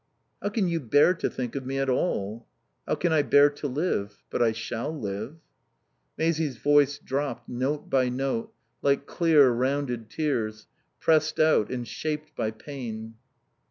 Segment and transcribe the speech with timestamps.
[0.41, 2.47] "How can you bear to think of me at all?"
[2.87, 4.23] "How can I bear to live?
[4.31, 5.35] But I shall live."
[6.17, 8.51] Maisie's voice dropped, note by note,
[8.81, 10.65] like clear, rounded tears,
[10.99, 13.13] pressed out and shaped by pain.